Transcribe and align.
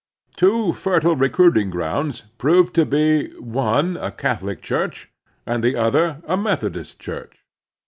Two 0.35 0.73
fertile 0.73 1.15
recruiting 1.15 1.69
grotmds 1.69 2.23
proved 2.39 2.73
to 2.73 2.87
be, 2.87 3.29
one 3.39 3.97
a 3.97 4.09
Catholic 4.09 4.63
church 4.63 5.11
and 5.45 5.63
the 5.63 5.75
other 5.75 6.23
a 6.25 6.35
Methodist 6.35 6.97
church. 6.97 7.45